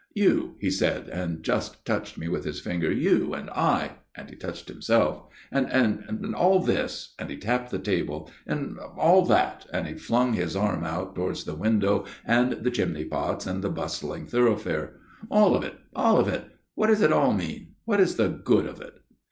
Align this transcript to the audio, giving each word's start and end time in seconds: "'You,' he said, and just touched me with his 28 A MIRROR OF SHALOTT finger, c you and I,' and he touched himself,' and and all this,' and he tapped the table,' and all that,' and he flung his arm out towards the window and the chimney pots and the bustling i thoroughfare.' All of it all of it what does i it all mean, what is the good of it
"'You,' 0.23 0.55
he 0.59 0.71
said, 0.71 1.09
and 1.09 1.43
just 1.43 1.85
touched 1.85 2.17
me 2.17 2.27
with 2.27 2.43
his 2.43 2.59
28 2.63 2.75
A 2.75 2.79
MIRROR 2.79 2.91
OF 2.91 2.91
SHALOTT 2.91 3.11
finger, 3.11 3.21
c 3.21 3.23
you 3.27 3.33
and 3.35 3.49
I,' 3.51 3.91
and 4.15 4.29
he 4.31 4.35
touched 4.35 4.67
himself,' 4.67 5.27
and 5.51 5.71
and 5.71 6.33
all 6.35 6.57
this,' 6.59 7.13
and 7.19 7.29
he 7.29 7.37
tapped 7.37 7.69
the 7.69 7.77
table,' 7.77 8.27
and 8.47 8.79
all 8.97 9.23
that,' 9.25 9.67
and 9.71 9.85
he 9.85 9.93
flung 9.93 10.33
his 10.33 10.55
arm 10.55 10.83
out 10.83 11.13
towards 11.13 11.43
the 11.43 11.53
window 11.53 12.05
and 12.25 12.53
the 12.63 12.71
chimney 12.71 13.05
pots 13.05 13.45
and 13.45 13.63
the 13.63 13.69
bustling 13.69 14.23
i 14.23 14.27
thoroughfare.' 14.27 14.99
All 15.37 15.53
of 15.55 15.63
it 15.63 15.75
all 15.95 16.17
of 16.17 16.27
it 16.27 16.45
what 16.73 16.87
does 16.87 17.03
i 17.03 17.05
it 17.05 17.13
all 17.13 17.33
mean, 17.35 17.75
what 17.85 17.99
is 17.99 18.15
the 18.15 18.27
good 18.29 18.65
of 18.65 18.81
it 18.81 18.95